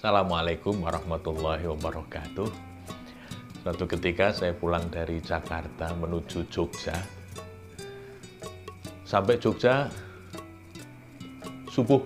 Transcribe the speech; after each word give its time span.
Assalamualaikum 0.00 0.80
warahmatullahi 0.80 1.68
wabarakatuh. 1.76 2.48
Suatu 3.60 3.84
ketika 3.84 4.32
saya 4.32 4.56
pulang 4.56 4.88
dari 4.88 5.20
Jakarta 5.20 5.92
menuju 5.92 6.48
Jogja. 6.48 6.96
Sampai 9.04 9.36
Jogja 9.36 9.92
subuh. 11.68 12.00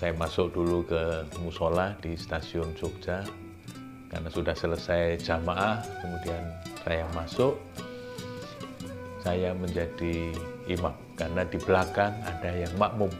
Saya 0.00 0.16
masuk 0.16 0.48
dulu 0.56 0.80
ke 0.88 1.28
musola 1.44 1.92
di 2.00 2.16
stasiun 2.16 2.72
Jogja. 2.72 3.20
Karena 4.08 4.32
sudah 4.32 4.56
selesai 4.56 5.20
jamaah 5.20 5.84
kemudian 6.00 6.40
saya 6.88 7.04
masuk. 7.12 7.60
Saya 9.20 9.52
menjadi 9.52 10.32
imam. 10.64 10.96
Karena 11.20 11.44
di 11.44 11.60
belakang 11.60 12.16
ada 12.24 12.48
yang 12.48 12.72
makmum 12.80 13.12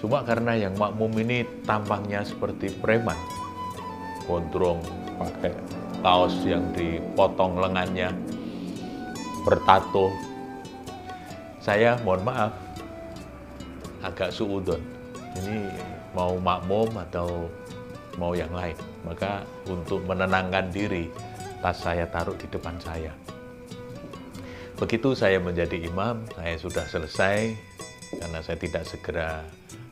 Cuma 0.00 0.24
karena 0.24 0.56
yang 0.56 0.72
makmum 0.80 1.12
ini 1.20 1.44
tampangnya 1.68 2.24
seperti 2.24 2.72
preman. 2.80 3.16
Gondrong, 4.24 4.80
pakai 5.20 5.52
kaos 6.00 6.32
yang 6.48 6.72
dipotong 6.72 7.60
lengannya, 7.60 8.08
bertato. 9.44 10.08
Saya 11.60 12.00
mohon 12.00 12.24
maaf, 12.24 12.56
agak 14.00 14.32
suudon. 14.32 14.80
Ini 15.36 15.68
mau 16.16 16.40
makmum 16.40 16.88
atau 16.96 17.52
mau 18.16 18.32
yang 18.32 18.50
lain. 18.56 18.74
Maka 19.04 19.44
untuk 19.68 20.00
menenangkan 20.08 20.72
diri, 20.72 21.12
tas 21.60 21.76
saya 21.76 22.08
taruh 22.08 22.34
di 22.40 22.48
depan 22.48 22.80
saya. 22.80 23.12
Begitu 24.80 25.12
saya 25.12 25.36
menjadi 25.36 25.76
imam, 25.76 26.24
saya 26.32 26.56
sudah 26.56 26.88
selesai 26.88 27.52
karena 28.16 28.40
saya 28.40 28.56
tidak 28.56 28.88
segera 28.88 29.44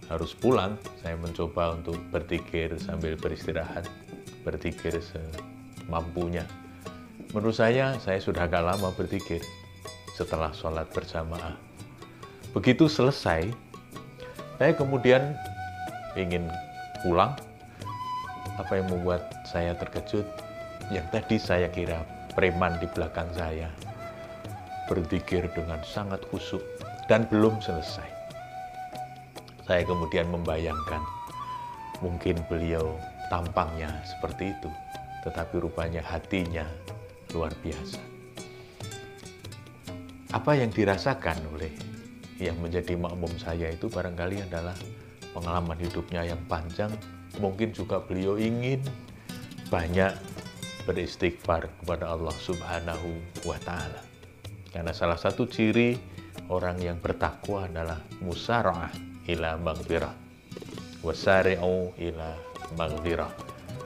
harus 0.08 0.32
pulang, 0.32 0.80
saya 1.04 1.20
mencoba 1.20 1.76
untuk 1.76 2.00
berpikir 2.08 2.72
sambil 2.80 3.12
beristirahat, 3.20 3.84
berpikir 4.40 4.96
semampunya. 5.04 6.48
Menurut 7.36 7.60
saya, 7.60 7.92
saya 8.00 8.16
sudah 8.16 8.48
agak 8.48 8.64
lama 8.64 8.88
berpikir 8.96 9.44
setelah 10.16 10.48
sholat 10.56 10.88
berjamaah. 10.96 11.60
Begitu 12.56 12.88
selesai, 12.88 13.52
saya 14.56 14.72
kemudian 14.72 15.36
ingin 16.16 16.48
pulang. 17.04 17.36
Apa 18.56 18.80
yang 18.80 18.90
membuat 18.90 19.28
saya 19.46 19.76
terkejut? 19.76 20.26
Yang 20.90 21.06
tadi 21.14 21.36
saya 21.36 21.68
kira 21.70 22.02
preman 22.32 22.80
di 22.80 22.88
belakang 22.90 23.28
saya 23.36 23.70
berpikir 24.88 25.52
dengan 25.52 25.84
sangat 25.84 26.24
khusyuk 26.32 26.64
dan 27.06 27.28
belum 27.28 27.60
selesai 27.60 28.17
saya 29.68 29.84
kemudian 29.84 30.32
membayangkan 30.32 31.04
mungkin 32.00 32.40
beliau 32.48 32.96
tampangnya 33.28 33.92
seperti 34.08 34.56
itu, 34.56 34.70
tetapi 35.28 35.60
rupanya 35.60 36.00
hatinya 36.00 36.64
luar 37.36 37.52
biasa. 37.60 38.00
Apa 40.32 40.56
yang 40.56 40.72
dirasakan 40.72 41.36
oleh 41.52 41.72
yang 42.40 42.56
menjadi 42.64 42.96
makmum 42.96 43.32
saya 43.36 43.68
itu 43.68 43.92
barangkali 43.92 44.48
adalah 44.48 44.76
pengalaman 45.36 45.76
hidupnya 45.76 46.24
yang 46.24 46.40
panjang. 46.48 46.92
Mungkin 47.36 47.76
juga 47.76 48.00
beliau 48.00 48.40
ingin 48.40 48.80
banyak 49.68 50.16
beristighfar 50.88 51.68
kepada 51.84 52.08
Allah 52.08 52.32
Subhanahu 52.40 53.20
wa 53.44 53.58
Ta'ala. 53.60 54.00
Karena 54.72 54.96
salah 54.96 55.20
satu 55.20 55.44
ciri 55.44 55.96
orang 56.48 56.80
yang 56.80 56.96
bertakwa 56.96 57.68
adalah 57.68 58.00
musara'ah 58.24 59.07
ila 59.28 59.60
maghfirah. 59.60 60.14
Wasari'u 61.04 61.94
ila 62.00 62.30
maghfirah. 62.74 63.30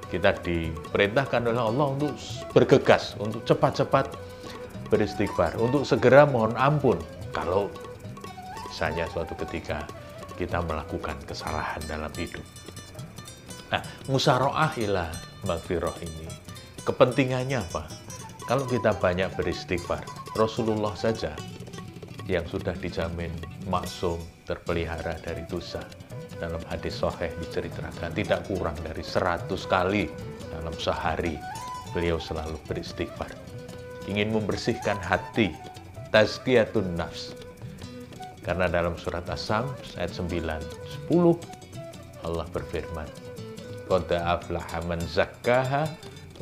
Kita 0.09 0.37
diperintahkan 0.41 1.49
oleh 1.49 1.63
Allah 1.63 1.87
untuk 1.93 2.15
bergegas 2.53 3.17
untuk 3.19 3.43
cepat-cepat 3.49 4.13
beristighfar 4.93 5.57
untuk 5.57 5.89
segera 5.89 6.29
mohon 6.29 6.53
ampun. 6.55 7.01
Kalau 7.33 7.73
misalnya 8.69 9.09
suatu 9.09 9.33
ketika 9.45 9.89
kita 10.37 10.61
melakukan 10.65 11.17
kesalahan 11.25 11.81
dalam 11.89 12.13
hidup. 12.13 12.45
Nah 13.73 13.81
musaroah 14.09 14.73
ila 14.81 15.09
maghfirah 15.49 15.97
ini 16.05 16.29
kepentingannya 16.85 17.61
apa? 17.61 17.89
Kalau 18.45 18.69
kita 18.69 18.93
banyak 19.01 19.33
beristighfar 19.33 20.05
Rasulullah 20.37 20.93
saja 20.93 21.33
yang 22.29 22.45
sudah 22.45 22.77
dijamin 22.77 23.33
maksum 23.67 24.19
terpelihara 24.47 25.19
dari 25.23 25.45
dosa. 25.47 25.83
Dalam 26.39 26.63
hadis 26.67 26.99
sahih 26.99 27.31
diceritakan 27.39 28.11
tidak 28.11 28.43
kurang 28.51 28.75
dari 28.83 29.05
100 29.05 29.47
kali 29.71 30.11
dalam 30.51 30.75
sehari 30.75 31.39
beliau 31.95 32.19
selalu 32.19 32.59
beristighfar. 32.67 33.31
Ingin 34.11 34.35
membersihkan 34.35 34.99
hati, 34.99 35.55
tazkiyatun 36.11 36.99
nafs. 36.99 37.39
Karena 38.43 38.67
dalam 38.67 38.99
surat 38.99 39.23
As-Sam 39.31 39.71
ayat 39.95 40.11
9, 40.19 40.27
10 41.07 42.27
Allah 42.27 42.47
berfirman, 42.51 43.07
Qad 43.87 44.11
aflaha 44.11 44.79
man 44.91 44.99
zakkaha 44.99 45.87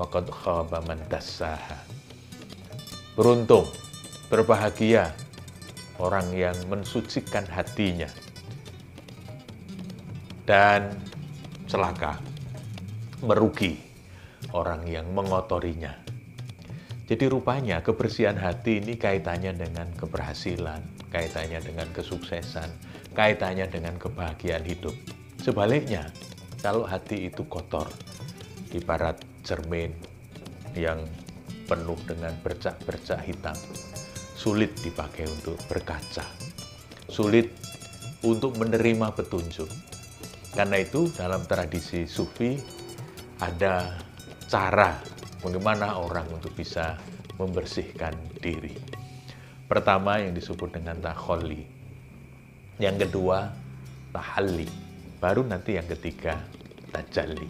wa 0.01 0.07
qad 0.09 0.25
khaba 0.33 0.81
man 0.89 0.97
dassaha. 1.13 1.77
Beruntung, 3.13 3.69
berbahagia 4.33 5.13
orang 6.01 6.33
yang 6.33 6.57
mensucikan 6.73 7.45
hatinya. 7.45 8.09
Dan 10.49 10.91
celaka, 11.69 12.19
merugi 13.23 13.79
orang 14.57 14.89
yang 14.89 15.07
mengotorinya. 15.13 15.95
Jadi 17.07 17.27
rupanya 17.27 17.83
kebersihan 17.83 18.39
hati 18.39 18.83
ini 18.83 18.95
kaitannya 18.95 19.55
dengan 19.55 19.91
keberhasilan, 19.95 20.83
kaitannya 21.11 21.59
dengan 21.63 21.87
kesuksesan, 21.95 22.71
kaitannya 23.15 23.67
dengan 23.67 23.99
kebahagiaan 23.99 24.63
hidup. 24.63 24.95
Sebaliknya, 25.43 26.07
kalau 26.63 26.87
hati 26.87 27.27
itu 27.27 27.43
kotor, 27.51 27.91
ibarat 28.71 29.19
cermin 29.43 29.91
yang 30.79 31.03
penuh 31.67 31.99
dengan 32.07 32.35
bercak-bercak 32.47 33.27
hitam, 33.27 33.59
sulit 34.41 34.73
dipakai 34.81 35.29
untuk 35.29 35.61
berkaca, 35.69 36.25
sulit 37.13 37.53
untuk 38.25 38.57
menerima 38.57 39.13
petunjuk. 39.13 39.69
Karena 40.57 40.81
itu 40.81 41.13
dalam 41.13 41.45
tradisi 41.45 42.09
sufi 42.09 42.57
ada 43.37 44.01
cara 44.49 44.97
bagaimana 45.45 46.01
orang 46.01 46.25
untuk 46.33 46.57
bisa 46.57 46.97
membersihkan 47.37 48.17
diri. 48.41 48.73
Pertama 49.69 50.25
yang 50.25 50.33
disebut 50.33 50.73
dengan 50.73 50.97
takholi. 51.05 51.61
Yang 52.81 53.13
kedua 53.13 53.53
tahalli. 54.09 54.89
Baru 55.21 55.45
nanti 55.45 55.77
yang 55.77 55.85
ketiga 55.85 56.41
tajalli. 56.89 57.47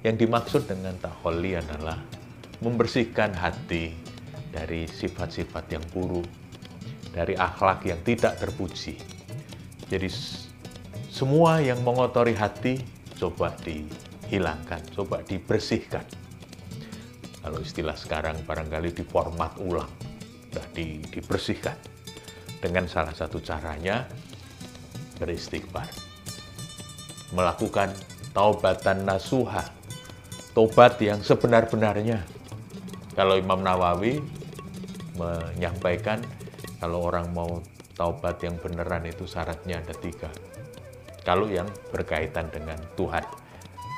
Yang 0.00 0.24
dimaksud 0.24 0.62
dengan 0.64 0.96
takholi 0.96 1.52
adalah 1.52 2.00
membersihkan 2.64 3.36
hati 3.36 4.07
dari 4.48 4.88
sifat-sifat 4.88 5.64
yang 5.72 5.84
buruk, 5.92 6.26
dari 7.12 7.34
akhlak 7.34 7.84
yang 7.88 8.00
tidak 8.04 8.40
terpuji. 8.40 8.96
Jadi 9.88 10.08
semua 11.08 11.58
yang 11.58 11.80
mengotori 11.82 12.36
hati 12.36 12.78
coba 13.18 13.52
dihilangkan, 13.64 14.84
coba 14.94 15.24
dibersihkan. 15.24 16.04
Kalau 17.42 17.58
istilah 17.64 17.96
sekarang 17.96 18.44
barangkali 18.44 18.92
diformat 18.92 19.56
ulang, 19.64 19.88
di, 20.76 21.00
dibersihkan. 21.08 21.74
Dengan 22.58 22.90
salah 22.90 23.14
satu 23.14 23.38
caranya 23.38 24.02
beristighfar. 25.18 25.86
Melakukan 27.30 27.94
taubatan 28.34 29.06
nasuha, 29.06 29.62
tobat 30.54 30.98
yang 30.98 31.22
sebenar-benarnya. 31.22 32.26
Kalau 33.14 33.34
Imam 33.38 33.62
Nawawi 33.62 34.18
menyampaikan 35.18 36.22
kalau 36.78 37.10
orang 37.10 37.28
mau 37.34 37.58
taubat 37.98 38.38
yang 38.46 38.54
beneran 38.62 39.02
itu 39.04 39.26
syaratnya 39.26 39.82
ada 39.82 39.94
tiga. 39.98 40.30
Kalau 41.26 41.50
yang 41.50 41.66
berkaitan 41.90 42.48
dengan 42.54 42.78
Tuhan. 42.94 43.26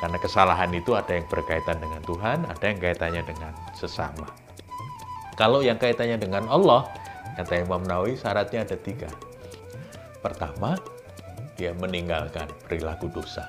Karena 0.00 0.17
kesalahan 0.17 0.72
itu 0.72 0.96
ada 0.96 1.12
yang 1.12 1.28
berkaitan 1.28 1.76
dengan 1.76 2.00
Tuhan, 2.08 2.49
ada 2.49 2.64
yang 2.64 2.81
kaitannya 2.81 3.20
dengan 3.20 3.52
sesama. 3.76 4.32
Kalau 5.37 5.61
yang 5.61 5.76
kaitannya 5.76 6.17
dengan 6.17 6.49
Allah, 6.49 6.88
kata 7.37 7.61
Imam 7.61 7.84
Nawawi 7.84 8.16
syaratnya 8.16 8.64
ada 8.64 8.81
tiga. 8.81 9.12
Pertama, 10.25 10.81
dia 11.61 11.76
meninggalkan 11.76 12.49
perilaku 12.64 13.12
dosa 13.12 13.44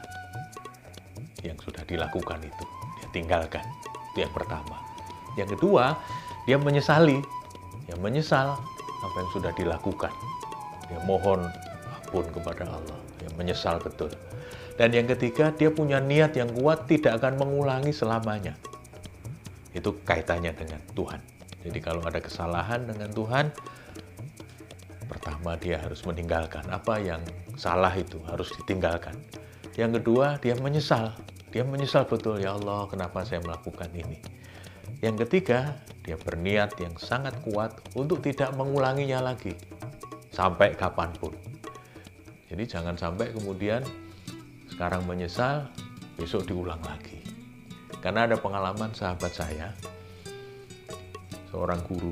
yang 1.40 1.56
sudah 1.64 1.88
dilakukan 1.88 2.44
itu. 2.44 2.66
Dia 3.00 3.08
tinggalkan. 3.16 3.64
Itu 4.12 4.28
yang 4.28 4.34
pertama. 4.36 4.84
Yang 5.40 5.56
kedua, 5.56 5.96
dia 6.44 6.60
menyesali 6.60 7.24
yang 7.92 8.00
menyesal 8.00 8.56
apa 9.04 9.16
yang 9.20 9.30
sudah 9.36 9.52
dilakukan. 9.60 10.14
Dia 10.88 11.00
mohon 11.04 11.44
ampun 11.92 12.26
kepada 12.32 12.64
Allah, 12.68 13.00
yang 13.20 13.34
menyesal 13.36 13.78
betul. 13.84 14.12
Dan 14.80 14.96
yang 14.96 15.06
ketiga, 15.12 15.52
dia 15.52 15.70
punya 15.70 16.00
niat 16.00 16.34
yang 16.40 16.50
kuat 16.56 16.88
tidak 16.88 17.20
akan 17.20 17.38
mengulangi 17.38 17.92
selamanya. 17.92 18.56
Itu 19.76 20.00
kaitannya 20.08 20.56
dengan 20.56 20.82
Tuhan. 20.96 21.22
Jadi 21.62 21.80
kalau 21.84 22.02
ada 22.02 22.18
kesalahan 22.18 22.90
dengan 22.90 23.12
Tuhan, 23.14 23.54
pertama 25.06 25.54
dia 25.60 25.78
harus 25.78 26.02
meninggalkan 26.08 26.66
apa 26.72 26.98
yang 26.98 27.22
salah 27.60 27.94
itu 27.94 28.18
harus 28.26 28.50
ditinggalkan. 28.58 29.14
Yang 29.78 30.02
kedua, 30.02 30.42
dia 30.42 30.58
menyesal. 30.58 31.16
Dia 31.52 31.68
menyesal 31.68 32.08
betul, 32.08 32.40
ya 32.40 32.56
Allah, 32.56 32.88
kenapa 32.88 33.24
saya 33.28 33.44
melakukan 33.44 33.92
ini. 33.94 34.20
Yang 35.04 35.28
ketiga, 35.28 35.78
dia 36.02 36.18
berniat 36.18 36.74
yang 36.82 36.98
sangat 36.98 37.38
kuat 37.46 37.78
untuk 37.94 38.26
tidak 38.26 38.54
mengulanginya 38.58 39.22
lagi 39.22 39.54
sampai 40.34 40.74
kapan 40.74 41.14
pun. 41.14 41.36
Jadi 42.50 42.64
jangan 42.68 42.98
sampai 42.98 43.32
kemudian 43.32 43.86
sekarang 44.68 45.06
menyesal, 45.06 45.70
besok 46.18 46.50
diulang 46.50 46.82
lagi. 46.84 47.22
Karena 48.02 48.26
ada 48.26 48.36
pengalaman 48.42 48.92
sahabat 48.98 49.30
saya, 49.30 49.70
seorang 51.54 51.80
guru 51.86 52.12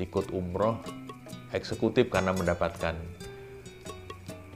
ikut 0.00 0.32
umroh 0.32 0.80
eksekutif 1.52 2.08
karena 2.08 2.32
mendapatkan 2.32 2.96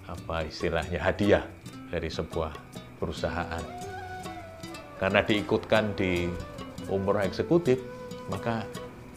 apa 0.09 0.37
istilahnya 0.49 0.99
hadiah 0.99 1.45
dari 1.93 2.09
sebuah 2.09 2.57
perusahaan. 2.97 3.63
Karena 4.97 5.21
diikutkan 5.25 5.97
di 5.97 6.29
umroh 6.89 7.21
eksekutif, 7.21 8.00
maka 8.31 8.65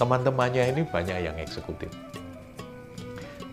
teman-temannya 0.01 0.74
ini 0.74 0.81
banyak 0.89 1.18
yang 1.21 1.38
eksekutif. 1.38 1.94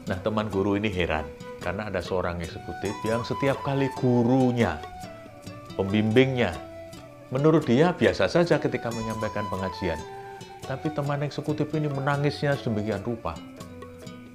Nah, 0.08 0.18
teman 0.24 0.50
guru 0.50 0.74
ini 0.74 0.90
heran 0.90 1.28
karena 1.60 1.92
ada 1.92 2.00
seorang 2.00 2.40
eksekutif 2.40 2.96
yang 3.04 3.22
setiap 3.22 3.60
kali 3.62 3.92
gurunya, 4.00 4.80
pembimbingnya, 5.76 6.56
menurut 7.30 7.68
dia 7.68 7.92
biasa 7.94 8.26
saja 8.26 8.58
ketika 8.58 8.90
menyampaikan 8.90 9.46
pengajian. 9.46 10.00
Tapi 10.66 10.90
teman 10.90 11.22
eksekutif 11.22 11.70
ini 11.76 11.86
menangisnya 11.86 12.58
sedemikian 12.58 13.04
rupa. 13.06 13.36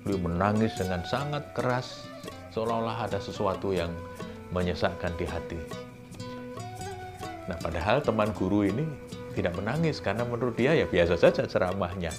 Beliau 0.06 0.30
menangis 0.30 0.78
dengan 0.78 1.02
sangat 1.04 1.42
keras, 1.58 2.06
seolah-olah 2.54 3.10
ada 3.10 3.18
sesuatu 3.18 3.74
yang 3.74 3.90
menyesakkan 4.54 5.12
di 5.18 5.26
hati. 5.26 5.60
Nah, 7.46 7.58
padahal 7.60 8.02
teman 8.02 8.30
guru 8.34 8.66
ini 8.66 8.86
tidak 9.36 9.54
menangis 9.60 10.00
karena 10.00 10.24
menurut 10.24 10.56
dia 10.56 10.72
ya 10.72 10.88
biasa 10.88 11.20
saja 11.20 11.44
ceramahnya. 11.44 12.16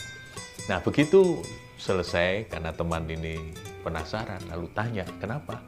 Nah, 0.68 0.78
begitu 0.84 1.40
selesai 1.80 2.52
karena 2.52 2.72
teman 2.76 3.08
ini 3.08 3.52
penasaran 3.84 4.40
lalu 4.52 4.68
tanya 4.72 5.04
kenapa 5.20 5.60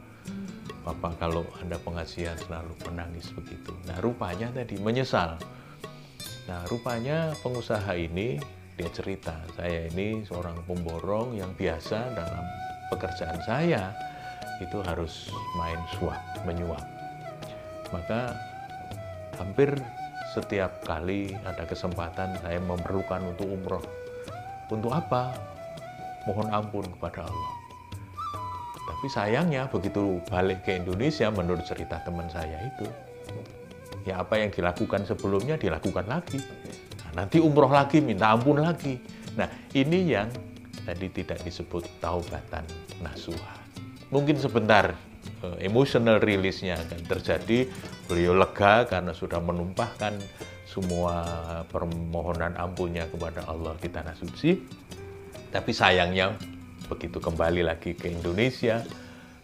Bapak 0.89 1.21
kalau 1.21 1.45
Anda 1.61 1.77
pengajian 1.77 2.33
selalu 2.39 2.73
menangis 2.87 3.29
begitu. 3.35 3.75
Nah 3.85 3.99
rupanya 4.01 4.49
tadi 4.49 4.79
menyesal. 4.79 5.37
Nah 6.49 6.65
rupanya 6.71 7.35
pengusaha 7.45 7.93
ini 7.93 8.39
dia 8.73 8.89
cerita 8.89 9.37
saya 9.53 9.91
ini 9.91 10.23
seorang 10.23 10.55
pemborong 10.65 11.35
yang 11.35 11.51
biasa 11.53 12.15
dalam 12.15 12.45
pekerjaan 12.89 13.37
saya 13.43 13.91
itu 14.63 14.79
harus 14.81 15.29
main 15.59 15.77
suap, 15.99 16.17
menyuap. 16.47 16.81
Maka 17.91 18.33
hampir 19.35 19.75
setiap 20.29 20.85
kali 20.85 21.33
ada 21.41 21.65
kesempatan 21.65 22.37
saya 22.41 22.61
memerlukan 22.61 23.33
untuk 23.33 23.49
umroh. 23.49 23.85
Untuk 24.69 24.93
apa? 24.93 25.33
Mohon 26.29 26.47
ampun 26.53 26.85
kepada 26.85 27.25
Allah. 27.25 27.51
Tapi 28.85 29.07
sayangnya 29.09 29.65
begitu 29.71 30.21
balik 30.29 30.65
ke 30.67 30.77
Indonesia 30.77 31.33
menurut 31.33 31.65
cerita 31.65 31.97
teman 32.05 32.29
saya 32.29 32.61
itu, 32.67 32.85
ya 34.05 34.21
apa 34.21 34.37
yang 34.37 34.53
dilakukan 34.53 35.07
sebelumnya 35.09 35.57
dilakukan 35.57 36.05
lagi. 36.05 36.37
Nah, 37.01 37.23
nanti 37.25 37.41
umroh 37.41 37.71
lagi, 37.71 37.97
minta 38.03 38.29
ampun 38.29 38.61
lagi. 38.61 39.01
Nah 39.33 39.49
ini 39.73 40.13
yang 40.13 40.29
tadi 40.85 41.07
tidak 41.09 41.41
disebut 41.41 41.85
taubatan 42.03 42.65
nasuha. 43.01 43.55
Mungkin 44.09 44.37
sebentar 44.41 44.93
emotional 45.63 46.19
release-nya 46.19 46.75
akan 46.79 47.01
terjadi, 47.07 47.67
beliau 48.07 48.35
lega 48.35 48.83
karena 48.87 49.15
sudah 49.15 49.39
menumpahkan 49.39 50.19
semua 50.67 51.25
permohonan 51.71 52.53
ampunnya 52.59 53.07
kepada 53.09 53.47
Allah 53.49 53.73
di 53.79 53.89
tanah 53.89 54.15
suci. 54.15 54.59
Tapi 55.49 55.71
sayangnya 55.73 56.37
begitu 56.85 57.17
kembali 57.17 57.65
lagi 57.65 57.97
ke 57.97 58.13
Indonesia, 58.13 58.85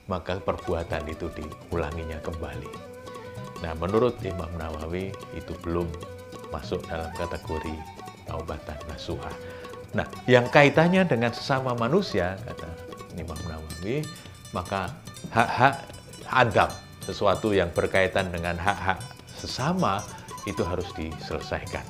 maka 0.05 0.37
perbuatan 0.37 1.01
itu 1.09 1.31
diulanginya 1.33 2.21
kembali. 2.21 2.71
Nah, 3.65 3.73
menurut 3.81 4.19
Imam 4.21 4.51
Nawawi 4.59 5.09
itu 5.33 5.53
belum 5.65 5.89
masuk 6.53 6.85
dalam 6.85 7.09
kategori 7.17 7.73
taubatan 8.29 8.77
nasuha. 8.85 9.31
Nah, 9.97 10.05
yang 10.29 10.45
kaitannya 10.51 11.07
dengan 11.07 11.31
sesama 11.33 11.73
manusia, 11.73 12.37
kata 12.45 12.69
Imam 13.17 13.39
Nawawi, 13.47 14.05
maka 14.53 14.93
hak-hak 15.35 15.75
Adam, 16.31 16.71
sesuatu 17.03 17.51
yang 17.51 17.67
berkaitan 17.75 18.31
dengan 18.31 18.55
hak-hak 18.55 19.03
sesama, 19.35 19.99
itu 20.47 20.63
harus 20.63 20.87
diselesaikan. 20.95 21.83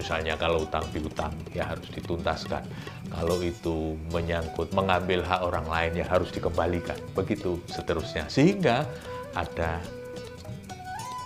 Misalnya 0.00 0.34
kalau 0.34 0.64
utang 0.64 0.82
piutang 0.90 1.30
ya 1.52 1.68
harus 1.68 1.86
dituntaskan. 1.92 2.64
Kalau 3.12 3.36
itu 3.44 4.00
menyangkut 4.10 4.72
mengambil 4.72 5.20
hak 5.20 5.44
orang 5.44 5.68
lain 5.68 6.00
ya 6.00 6.06
harus 6.08 6.32
dikembalikan. 6.32 6.96
Begitu 7.12 7.60
seterusnya. 7.68 8.24
Sehingga 8.32 8.88
ada 9.36 9.76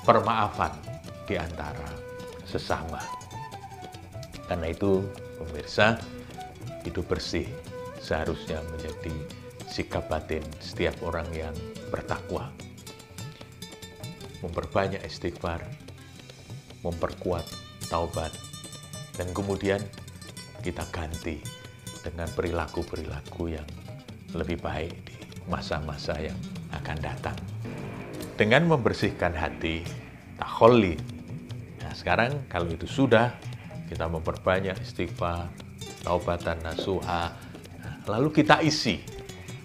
permaafan 0.02 0.74
di 1.30 1.38
antara 1.38 1.86
sesama. 2.42 2.98
Karena 4.50 4.74
itu 4.74 5.06
pemirsa 5.38 5.96
hidup 6.82 7.06
bersih 7.06 7.46
seharusnya 8.02 8.58
menjadi 8.74 9.14
sikap 9.74 10.06
batin 10.06 10.46
setiap 10.62 10.94
orang 11.02 11.26
yang 11.34 11.50
bertakwa. 11.90 12.46
Memperbanyak 14.38 15.02
istighfar, 15.02 15.66
memperkuat 16.86 17.42
taubat, 17.90 18.30
dan 19.18 19.26
kemudian 19.34 19.82
kita 20.62 20.86
ganti 20.94 21.42
dengan 22.06 22.30
perilaku-perilaku 22.38 23.50
yang 23.50 23.66
lebih 24.30 24.62
baik 24.62 24.94
di 25.10 25.18
masa-masa 25.50 26.14
yang 26.22 26.38
akan 26.70 26.98
datang. 27.02 27.38
Dengan 28.38 28.70
membersihkan 28.70 29.34
hati, 29.34 29.82
takholi. 30.38 30.94
Nah 31.82 31.90
sekarang 31.98 32.46
kalau 32.46 32.70
itu 32.70 32.86
sudah, 32.86 33.34
kita 33.90 34.06
memperbanyak 34.06 34.78
istighfar, 34.86 35.50
taubatan 36.06 36.62
nasuha, 36.62 37.34
lalu 38.06 38.30
kita 38.30 38.62
isi 38.62 39.23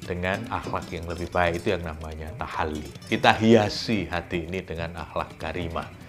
dengan 0.09 0.41
akhlak 0.49 0.89
yang 0.89 1.05
lebih 1.05 1.29
baik 1.29 1.61
itu 1.61 1.77
yang 1.77 1.85
namanya 1.85 2.33
tahalli. 2.41 2.89
Kita 3.05 3.37
hiasi 3.37 4.09
hati 4.09 4.49
ini 4.49 4.65
dengan 4.65 4.97
akhlak 4.97 5.37
karimah 5.37 5.99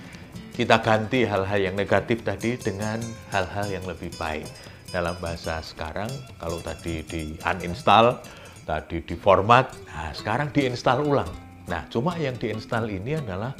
kita 0.60 0.76
ganti 0.84 1.24
hal-hal 1.24 1.56
yang 1.56 1.72
negatif 1.72 2.20
tadi 2.20 2.58
dengan 2.60 3.00
hal-hal 3.32 3.64
yang 3.72 3.80
lebih 3.88 4.12
baik. 4.20 4.44
Dalam 4.92 5.16
bahasa 5.16 5.64
sekarang, 5.64 6.12
kalau 6.36 6.60
tadi 6.60 7.00
di 7.00 7.32
uninstall, 7.40 8.20
tadi 8.68 9.00
di 9.00 9.16
format, 9.16 9.72
nah 9.88 10.12
sekarang 10.12 10.52
diinstal 10.52 11.00
ulang. 11.00 11.32
Nah, 11.64 11.88
cuma 11.88 12.12
yang 12.20 12.36
diinstal 12.36 12.84
ini 12.92 13.16
adalah 13.16 13.56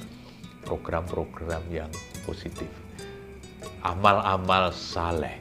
program-program 0.68 1.64
yang 1.73 1.88
positif. 2.28 2.68
Amal-amal 3.80 4.68
saleh. 4.76 5.40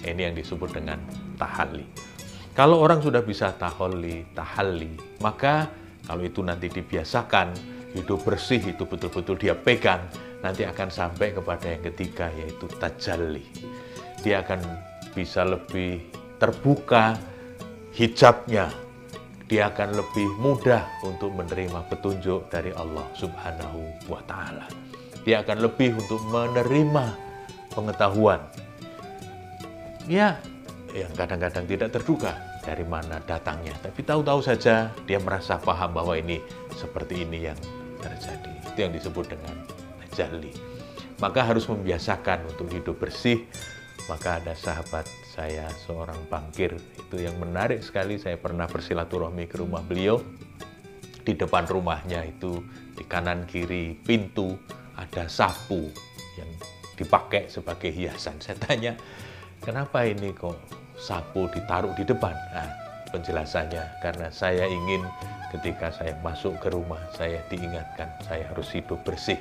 Ini 0.00 0.32
yang 0.32 0.34
disebut 0.40 0.72
dengan 0.72 1.04
tahalli. 1.36 1.84
Kalau 2.54 2.78
orang 2.78 3.02
sudah 3.02 3.18
bisa 3.26 3.50
taholi, 3.58 4.30
tahalli, 4.30 5.18
maka 5.18 5.66
kalau 6.06 6.22
itu 6.22 6.38
nanti 6.38 6.70
dibiasakan, 6.70 7.50
hidup 7.98 8.22
bersih 8.22 8.62
itu 8.62 8.86
betul-betul 8.86 9.34
dia 9.34 9.58
pegang, 9.58 10.06
nanti 10.38 10.62
akan 10.62 10.86
sampai 10.86 11.34
kepada 11.34 11.66
yang 11.66 11.82
ketiga 11.90 12.30
yaitu 12.30 12.70
tajalli. 12.78 13.42
Dia 14.22 14.46
akan 14.46 14.62
bisa 15.18 15.42
lebih 15.42 15.98
terbuka 16.38 17.18
hijabnya. 17.90 18.70
Dia 19.50 19.74
akan 19.74 19.98
lebih 19.98 20.28
mudah 20.38 20.86
untuk 21.02 21.34
menerima 21.34 21.90
petunjuk 21.90 22.54
dari 22.54 22.70
Allah 22.70 23.04
Subhanahu 23.18 24.06
wa 24.06 24.22
taala. 24.30 24.70
Dia 25.26 25.42
akan 25.42 25.58
lebih 25.58 25.98
untuk 25.98 26.22
menerima 26.30 27.04
pengetahuan. 27.74 28.40
Ya, 30.06 30.38
yang 30.94 31.10
kadang-kadang 31.18 31.66
tidak 31.66 31.90
terduga 31.90 32.38
dari 32.62 32.86
mana 32.86 33.18
datangnya, 33.26 33.74
tapi 33.82 34.06
tahu-tahu 34.06 34.38
saja 34.38 34.94
dia 35.10 35.18
merasa 35.18 35.58
paham 35.58 35.90
bahwa 35.90 36.14
ini 36.14 36.38
seperti 36.70 37.26
ini 37.26 37.50
yang 37.50 37.58
terjadi. 37.98 38.52
Itu 38.70 38.78
yang 38.78 38.94
disebut 38.94 39.26
dengan 39.26 39.58
jali. 40.14 40.54
Maka 41.18 41.42
harus 41.42 41.66
membiasakan 41.66 42.46
untuk 42.46 42.70
hidup 42.70 43.02
bersih. 43.02 43.42
Maka 44.06 44.36
ada 44.38 44.52
sahabat 44.52 45.08
saya, 45.32 45.66
seorang 45.88 46.28
bangkir, 46.28 46.76
itu 46.76 47.16
yang 47.18 47.40
menarik 47.40 47.80
sekali. 47.80 48.20
Saya 48.20 48.36
pernah 48.36 48.68
bersilaturahmi 48.68 49.48
ke 49.48 49.58
rumah 49.58 49.80
beliau. 49.82 50.22
di 51.24 51.32
depan 51.32 51.64
rumahnya 51.64 52.20
itu 52.28 52.60
di 52.92 53.04
kanan 53.08 53.48
kiri 53.48 53.96
pintu 54.04 54.60
ada 54.92 55.24
sapu 55.24 55.88
yang 56.36 56.50
dipakai 57.00 57.48
sebagai 57.48 57.88
hiasan. 57.88 58.38
Saya 58.44 58.60
tanya, 58.60 58.92
kenapa 59.64 60.04
ini 60.04 60.36
kok 60.36 60.83
sapu 61.04 61.44
ditaruh 61.52 61.92
di 61.92 62.08
depan? 62.08 62.32
Nah, 62.56 62.68
penjelasannya 63.12 63.84
karena 64.00 64.32
saya 64.32 64.64
ingin 64.64 65.04
ketika 65.52 65.92
saya 65.92 66.16
masuk 66.24 66.56
ke 66.58 66.72
rumah 66.72 66.98
saya 67.14 67.38
diingatkan 67.46 68.10
saya 68.26 68.50
harus 68.50 68.74
hidup 68.74 68.98
bersih 69.06 69.38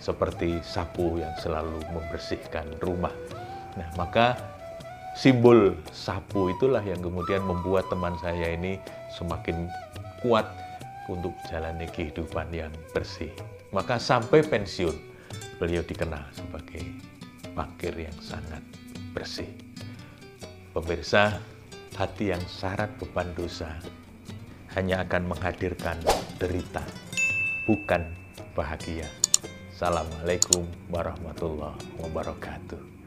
seperti 0.00 0.62
sapu 0.64 1.20
yang 1.20 1.34
selalu 1.36 1.82
membersihkan 1.92 2.64
rumah. 2.80 3.12
Nah, 3.76 3.88
maka 3.98 4.38
simbol 5.12 5.76
sapu 5.92 6.48
itulah 6.54 6.80
yang 6.80 7.02
kemudian 7.02 7.44
membuat 7.44 7.90
teman 7.92 8.14
saya 8.22 8.54
ini 8.54 8.80
semakin 9.12 9.68
kuat 10.24 10.46
untuk 11.10 11.34
jalani 11.50 11.88
kehidupan 11.90 12.48
yang 12.54 12.72
bersih. 12.96 13.32
Maka 13.74 14.00
sampai 14.00 14.44
pensiun, 14.44 14.96
beliau 15.60 15.84
dikenal 15.84 16.24
sebagai 16.32 16.84
pakir 17.52 17.92
yang 17.96 18.16
sangat 18.22 18.62
bersih. 19.12 19.67
Pemirsa, 20.78 21.42
hati 21.98 22.30
yang 22.30 22.38
syarat 22.46 22.86
beban 23.02 23.26
dosa 23.34 23.82
hanya 24.78 25.02
akan 25.02 25.34
menghadirkan 25.34 25.98
derita, 26.38 26.86
bukan 27.66 28.06
bahagia. 28.54 29.10
Assalamualaikum 29.74 30.70
warahmatullahi 30.86 31.82
wabarakatuh. 31.98 32.97